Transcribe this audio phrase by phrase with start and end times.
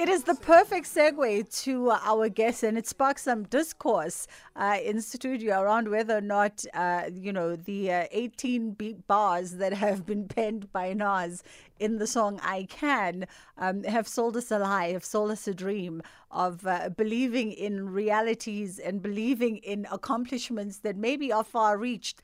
[0.00, 4.26] It is the perfect segue to our guest, and it sparks some discourse
[4.56, 9.58] uh, in studio around whether or not, uh, you know, the uh, 18 beat bars
[9.58, 11.42] that have been penned by Nas
[11.78, 13.26] in the song I Can
[13.58, 17.90] um, have sold us a lie, have sold us a dream of uh, believing in
[17.90, 22.22] realities and believing in accomplishments that maybe are far reached.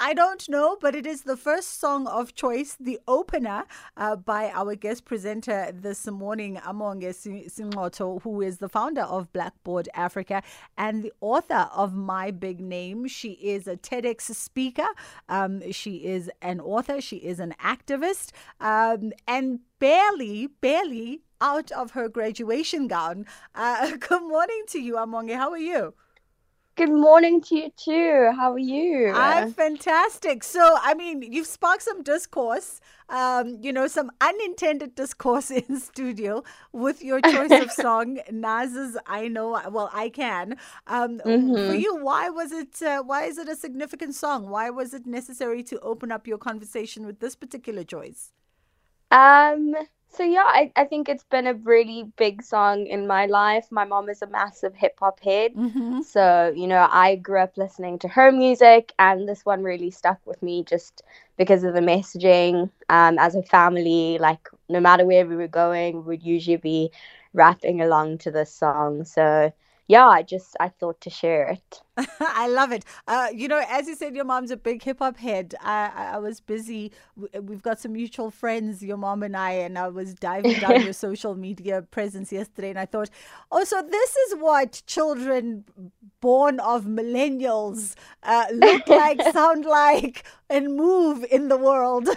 [0.00, 3.64] I don't know, but it is the first song of choice, the opener,
[3.96, 9.88] uh, by our guest presenter this morning, Amonge Sinxoto, who is the founder of Blackboard
[9.94, 10.42] Africa
[10.76, 13.06] and the author of My Big Name.
[13.06, 14.88] She is a TEDx speaker.
[15.28, 17.00] Um, she is an author.
[17.00, 18.32] She is an activist.
[18.60, 23.26] Um, and barely, barely out of her graduation gown.
[23.54, 25.36] Uh, good morning to you, Amonge.
[25.36, 25.94] How are you?
[26.76, 28.32] Good morning to you too.
[28.34, 29.12] How are you?
[29.14, 30.42] I'm fantastic.
[30.42, 36.42] So, I mean, you've sparked some discourse, um, you know, some unintended discourse in studio
[36.72, 40.56] with your choice of song, Nas's "I Know." Well, I can.
[40.88, 41.54] Um, mm-hmm.
[41.68, 42.82] For you, why was it?
[42.82, 44.48] Uh, why is it a significant song?
[44.48, 48.32] Why was it necessary to open up your conversation with this particular choice?
[49.10, 49.76] Um,
[50.14, 53.66] so yeah, I, I think it's been a really big song in my life.
[53.70, 55.54] My mom is a massive hip hop head.
[55.54, 56.02] Mm-hmm.
[56.02, 60.20] So, you know, I grew up listening to her music and this one really stuck
[60.24, 61.02] with me just
[61.36, 62.70] because of the messaging.
[62.88, 66.90] Um, as a family, like no matter where we were going, we would usually be
[67.32, 69.04] rapping along to this song.
[69.04, 69.52] So
[69.86, 71.82] yeah, I just I thought to share it.
[72.20, 72.84] I love it.
[73.06, 75.54] Uh, you know, as you said, your mom's a big hip hop head.
[75.60, 76.90] I, I was busy.
[77.40, 80.92] We've got some mutual friends, your mom and I, and I was diving down your
[81.06, 83.10] social media presence yesterday, and I thought,
[83.52, 85.64] oh, so this is what children
[86.24, 92.08] born of millennials uh, look like, sound like, and move in the world.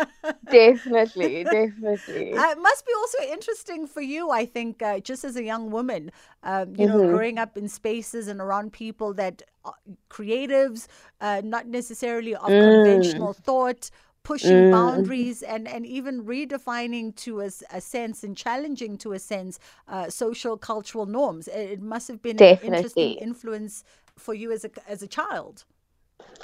[0.50, 2.32] definitely, definitely.
[2.32, 5.72] Uh, it must be also interesting for you, I think, uh, just as a young
[5.72, 6.12] woman,
[6.44, 6.96] um, you mm-hmm.
[6.96, 9.74] know, growing up in spaces and around people that are
[10.08, 10.86] creatives,
[11.20, 12.84] uh, not necessarily of mm.
[12.84, 13.90] conventional thought,
[14.26, 14.70] pushing mm.
[14.72, 20.10] boundaries and, and even redefining to a, a sense and challenging to a sense uh,
[20.10, 21.46] social cultural norms.
[21.46, 22.68] It, it must have been Definitely.
[22.68, 23.84] an interesting influence
[24.16, 25.64] for you as a, as a child.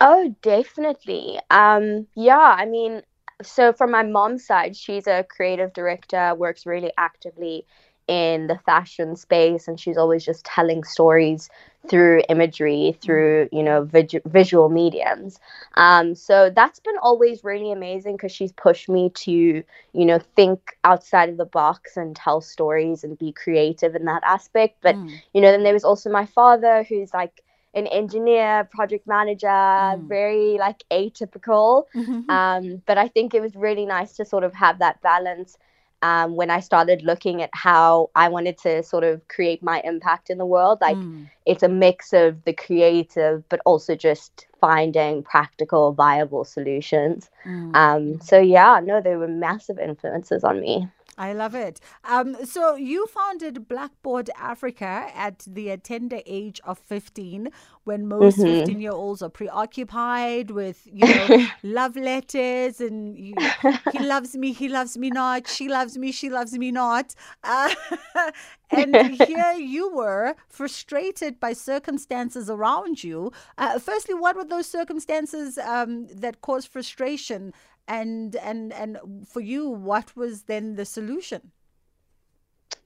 [0.00, 1.38] Oh, definitely.
[1.50, 3.02] Um, yeah, I mean,
[3.44, 7.64] so from my mom's side, she's a creative director, works really actively
[8.08, 11.48] in the fashion space, and she's always just telling stories
[11.88, 15.38] through imagery, through you know vid- visual mediums.
[15.74, 20.76] Um, so that's been always really amazing because she's pushed me to you know think
[20.84, 24.78] outside of the box and tell stories and be creative in that aspect.
[24.82, 25.10] But mm.
[25.32, 27.42] you know, then there was also my father, who's like
[27.74, 30.08] an engineer, project manager, mm.
[30.08, 31.84] very like atypical.
[31.94, 32.30] Mm-hmm.
[32.38, 35.56] Um, but I think it was really nice to sort of have that balance
[36.02, 40.30] um, when I started looking at how I wanted to sort of create my impact
[40.30, 40.78] in the world.
[40.80, 41.28] Like mm.
[41.46, 47.30] it's a mix of the creative, but also just finding practical, viable solutions.
[47.44, 47.74] Mm.
[47.74, 50.88] Um, so yeah, no, they were massive influences on me.
[51.18, 51.80] I love it.
[52.04, 57.48] Um, so you founded Blackboard Africa at the tender age of 15,
[57.82, 58.80] when most 15 mm-hmm.
[58.80, 63.34] year olds are preoccupied with, you know, love letters and you,
[63.92, 67.14] he loves me, he loves me not, she loves me, she loves me not.
[67.42, 67.74] Uh,
[68.70, 73.32] and here you were frustrated by circumstances around you.
[73.56, 77.52] Uh, firstly, what were those circumstances um, that caused frustration?
[77.88, 81.50] And and and for you what was then the solution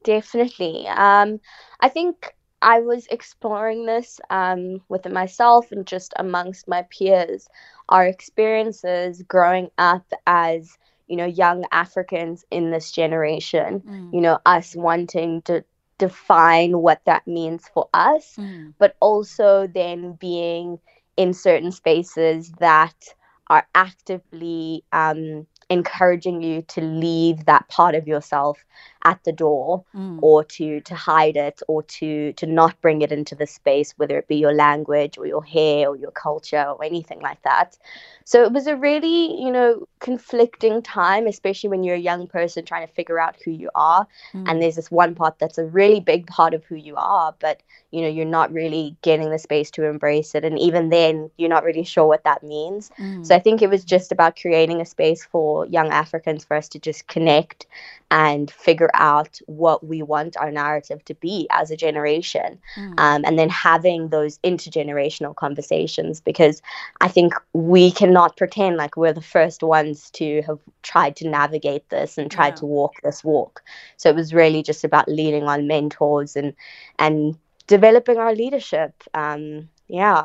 [0.04, 1.40] definitely um
[1.80, 7.48] i think i was exploring this um within myself and just amongst my peers
[7.88, 14.14] our experiences growing up as you know young africans in this generation mm.
[14.14, 15.64] you know us wanting to
[15.98, 18.72] define what that means for us mm.
[18.78, 20.78] but also then being
[21.16, 23.14] in certain spaces that
[23.52, 28.64] are actively um, encouraging you to leave that part of yourself
[29.04, 30.18] at the door mm.
[30.22, 34.18] or to to hide it or to to not bring it into the space whether
[34.18, 37.76] it be your language or your hair or your culture or anything like that
[38.24, 42.64] so it was a really you know conflicting time especially when you're a young person
[42.64, 44.48] trying to figure out who you are mm.
[44.48, 47.62] and there's this one part that's a really big part of who you are but
[47.90, 51.48] you know you're not really getting the space to embrace it and even then you're
[51.48, 53.26] not really sure what that means mm.
[53.26, 56.68] so i think it was just about creating a space for young africans for us
[56.68, 57.66] to just connect
[58.12, 62.94] and figure out what we want our narrative to be as a generation Mm.
[62.98, 66.62] um, and then having those intergenerational conversations because
[67.00, 71.88] i think we cannot pretend like we're the first ones to have tried to navigate
[71.90, 72.60] this and tried Yeah.
[72.60, 73.62] to walk this walk
[73.96, 76.54] so it was really just about leaning on mentors and
[76.98, 77.36] and
[77.66, 80.24] developing our leadership um, yeah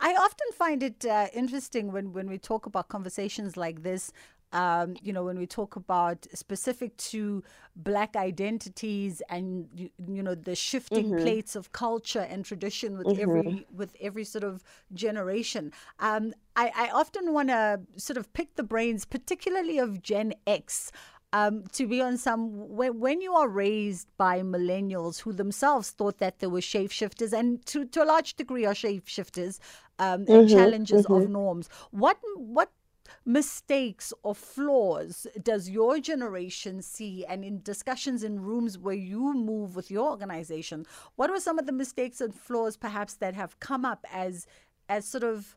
[0.00, 4.12] I often find it uh, interesting when, when we talk about conversations like this.
[4.54, 7.42] Um, you know, when we talk about specific to
[7.76, 11.14] black identities and you, you know the shifting Mhm.
[11.14, 14.62] plates of culture and tradition with every with every sort of
[14.94, 15.72] generation.
[15.98, 20.92] Um, I, I often want to sort of pick the brains, particularly of Gen X,
[21.32, 26.18] um, to be on some when, when you are raised by millennials who themselves thought
[26.18, 29.58] that they were shapeshifters and to, to a large degree are shapeshifters
[29.98, 32.70] um, and Mhm, challengers of norms what what
[33.26, 39.74] mistakes or flaws does your generation see and in discussions in rooms where you move
[39.74, 40.84] with your organization
[41.16, 44.46] what were some of the mistakes and flaws perhaps that have come up as
[44.90, 45.56] as sort of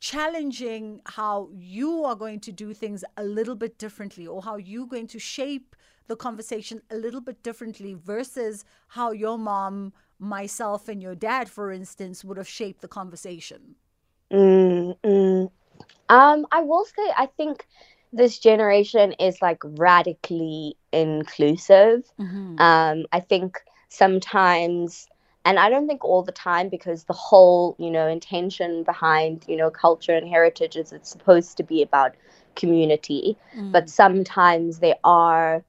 [0.00, 4.86] challenging how you are going to do things a little bit differently or how you're
[4.86, 5.76] going to shape
[6.08, 11.70] the conversation a little bit differently versus how your mom, myself, and your dad, for
[11.70, 13.76] instance, would have shaped the conversation?
[14.32, 15.50] Mm, mm.
[16.08, 17.66] Um, I will say, I think
[18.12, 22.04] this generation is like radically inclusive.
[22.20, 22.60] Mm-hmm.
[22.60, 23.58] Um, I think
[23.88, 25.08] sometimes,
[25.44, 29.56] and I don't think all the time, because the whole, you know, intention behind, you
[29.56, 32.14] know, culture and heritage is it's supposed to be about
[32.54, 33.72] community, Mm.
[33.72, 35.64] but sometimes there are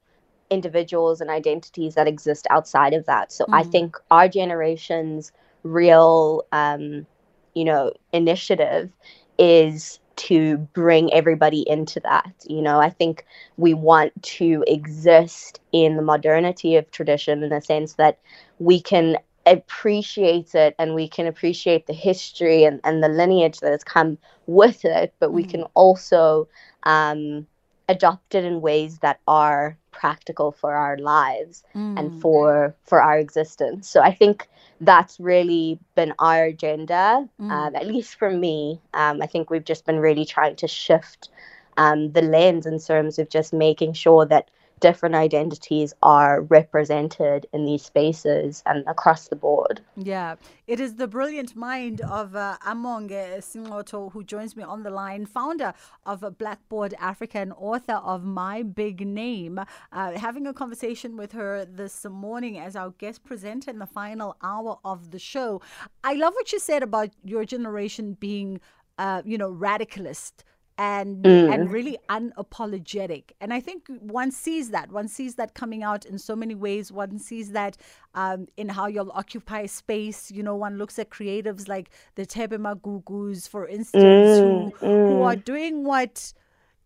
[0.50, 3.32] individuals and identities that exist outside of that.
[3.32, 3.72] So I Mhm.
[3.72, 5.32] think our generation's
[5.64, 7.08] real, um,
[7.54, 8.92] you know, initiative
[9.38, 12.34] is to bring everybody into that.
[12.48, 13.26] You know, I think
[13.58, 18.20] we want to exist in the modernity of tradition in the sense that
[18.60, 23.72] we can appreciate it and we can appreciate the history and, and the lineage that
[23.72, 24.18] has come
[24.48, 25.50] with it, but we Mhm.
[25.50, 26.48] can also
[26.84, 27.48] um,
[27.88, 31.98] adopt it in ways that are practical for our lives Mm.
[31.98, 33.88] and for for our existence.
[33.90, 34.48] So I think
[34.82, 37.52] that's really been our agenda, Mm.
[37.52, 38.82] um, at least for me.
[38.94, 41.30] Um, I think we've just been really trying to shift
[41.78, 44.50] um, the lens in terms of just making sure that
[44.84, 49.80] different identities are represented in these spaces and across the board.
[49.96, 50.36] Yeah,
[50.68, 55.26] it is the brilliant mind of uh, Among Sinxoto who joins me on the line,
[55.26, 55.74] founder
[56.06, 59.58] of Blackboard Africa and author of My Big Name.
[59.94, 64.36] Uh, having a conversation with her this morning as our guest presenter in the final
[64.44, 65.62] hour of the show.
[66.04, 68.60] I love what you said about your generation being,
[68.98, 70.44] uh, you know, radicalist
[70.78, 73.32] and and really unapologetic.
[73.42, 76.92] And i think one sees that one sees that coming out in so many ways.
[76.92, 77.78] One sees that
[78.16, 80.32] um, in how you'll occupy space.
[80.32, 85.36] You know one looks at creatives like the Thebe Magugus for instance who who are
[85.36, 86.34] doing what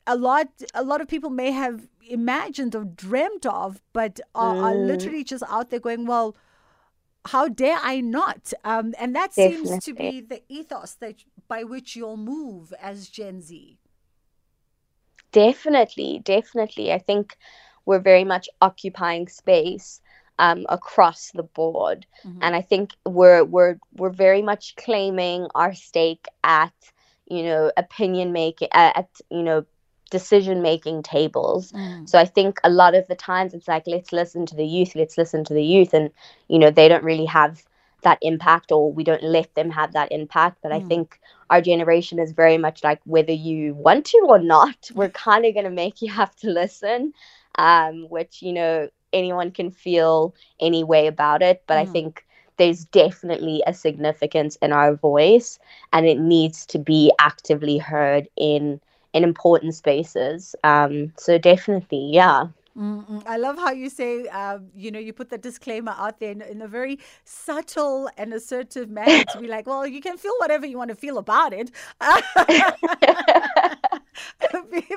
[0.06, 4.76] a lot a lot of people may have imagined or dreamt of but are, are
[4.76, 6.36] literally just out there going well
[7.28, 8.54] how dare I not?
[8.64, 11.16] Um, and that seems to be the ethos that
[11.48, 13.80] by which you'll move as Gen Z.
[15.32, 16.92] Definitely, definitely.
[16.92, 17.38] I think
[17.86, 20.02] we're very much occupying space
[20.40, 22.38] um, across the board, Mhm.
[22.42, 26.74] and I think we're we're we're very much claiming our stake at
[27.28, 29.66] you know opinion making at, at you know
[30.12, 31.72] decision making tables.
[31.72, 32.08] Mm.
[32.08, 34.96] So I think a lot of the times it's like let's listen to the youth,
[34.96, 36.12] let's listen to the youth, and
[36.48, 37.64] you know they don't really have
[38.04, 40.60] that impact, or we don't let them have that impact.
[40.62, 40.88] But I Mm.
[40.88, 45.46] think our generation is very much like whether you want to or not, we're kind
[45.46, 47.14] of going to make you have to listen,
[47.58, 51.64] um, which you know anyone can feel any way about it.
[51.68, 51.92] But I Mm.
[51.92, 52.26] think
[52.58, 55.60] there's definitely a significance in our voice,
[55.94, 58.80] and it needs to be actively heard in
[59.14, 60.56] in important spaces.
[60.64, 62.48] Um, so definitely, yeah.
[62.78, 63.24] Mm-mm.
[63.26, 66.42] I love how you say, um, you know, you put the disclaimer out there in,
[66.42, 70.66] in a very subtle and assertive manner to be like, well, you can feel whatever
[70.66, 71.72] you want to feel about it.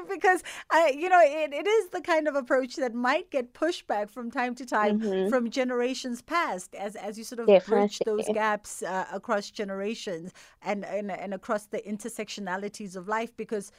[0.08, 4.10] because, uh, you know, it, it is the kind of approach that might get pushback
[4.10, 5.25] from time to time Mhm.
[5.25, 10.32] from generations past as, as you sort of bridge those gaps uh, across generations
[10.62, 13.72] and, and, and across the intersectionalities of life because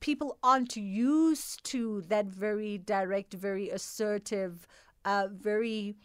[0.00, 4.66] people aren't used to that very direct, very assertive,
[5.04, 5.96] uh, very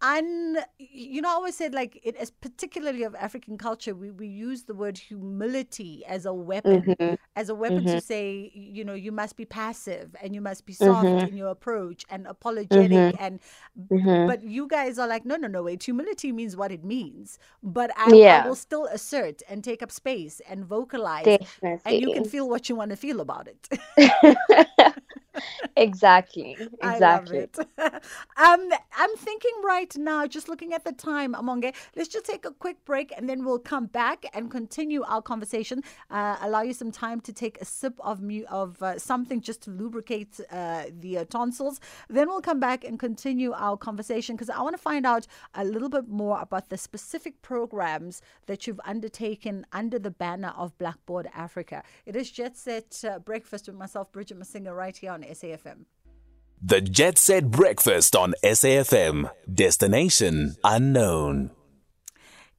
[0.00, 4.28] un you know i always said like it as particularly of african culture we, we
[4.28, 7.14] use the word humility as a weapon mm-hmm.
[7.34, 7.94] as a weapon mm-hmm.
[7.94, 11.26] to say you know you must be passive and you must be soft mm-hmm.
[11.26, 13.22] in your approach and apologetic mm-hmm.
[13.24, 13.40] and
[13.90, 14.26] mm-hmm.
[14.28, 17.90] but you guys are like no no no wait humility means what it means but
[17.96, 18.42] I, yeah.
[18.44, 21.80] I will still assert and take up space and vocalize Definitely.
[21.84, 23.68] and you can feel what you want to feel about it
[25.76, 27.46] exactly exactly.
[28.36, 32.50] um i'm thinking right now just looking at the time amonge let's just take a
[32.52, 35.82] quick break and then we'll come back and continue our conversation.
[36.10, 39.62] Uh, allow you some time to take a sip of mu- of uh, something just
[39.62, 41.80] to lubricate uh, the uh, tonsils.
[42.08, 45.64] Then we'll come back and continue our conversation because i want to find out a
[45.64, 51.28] little bit more about the specific programs that you've undertaken under the banner of blackboard
[51.34, 51.82] africa.
[52.06, 55.84] It is jet set uh, breakfast with myself bridget masinga right here on SAFM.
[56.60, 59.30] The Jet Set Breakfast on SAFM.
[59.52, 61.52] Destination unknown.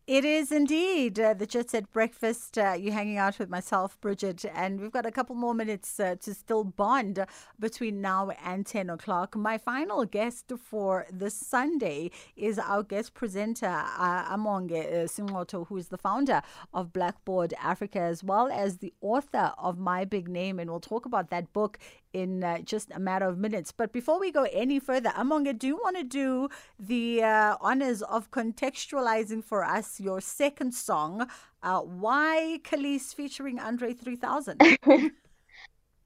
[0.10, 2.58] It is indeed uh, the Jet Set Breakfast.
[2.58, 6.16] Uh, you're hanging out with myself, Bridget, and we've got a couple more minutes uh,
[6.22, 7.24] to still bond
[7.60, 9.36] between now and 10 o'clock.
[9.36, 15.78] My final guest for this Sunday is our guest presenter, uh, Amonge uh, Sinxoto, who
[15.78, 16.42] is the founder
[16.74, 20.58] of Blackboard Africa, as well as the author of My Big Name.
[20.58, 21.78] And we'll talk about that book
[22.14, 23.72] in uh, just a matter of minutes.
[23.72, 26.50] But before we go any further, Amonga, do you want to do
[26.80, 31.30] the uh, honors of contextualizing for us your second song,
[31.62, 34.62] uh, Why Kelis featuring Andre 3000?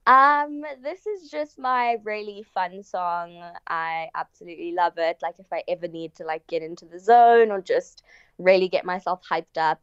[0.06, 3.42] um, this is just my really fun song.
[3.66, 5.18] I absolutely love it.
[5.22, 8.02] Like if I ever need to like get into the zone or just
[8.38, 9.80] really get myself hyped up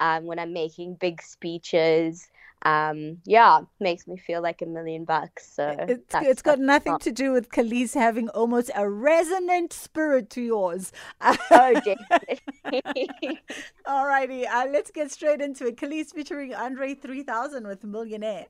[0.00, 2.28] um, when I'm making big speeches
[2.64, 5.50] um, yeah, makes me feel like a million bucks.
[5.52, 10.40] So it's, it's got nothing to do with Kelis having almost a resonant spirit to
[10.40, 10.92] yours.
[11.20, 11.36] oh,
[11.84, 13.40] definitely.
[13.86, 15.76] All righty, uh, let's get straight into it.
[15.76, 18.46] Kelis featuring Andre 3000 with Millionaire.